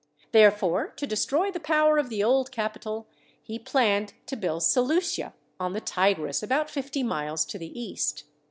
Therefore, 0.31 0.87
to 0.95 1.05
destroy 1.05 1.51
the 1.51 1.59
power 1.59 1.99
of 1.99 2.09
the 2.09 2.23
old 2.23 2.51
capital, 2.51 3.05
he 3.43 3.59
planned 3.59 4.13
to 4.25 4.35
build 4.35 4.63
Seleucia 4.63 5.35
on 5.59 5.73
the 5.73 5.79
Tigris 5.79 6.41
about 6.41 6.71
fifty 6.71 7.03
miles 7.03 7.45
to 7.45 7.59
the 7.59 7.79
east. 7.79 8.23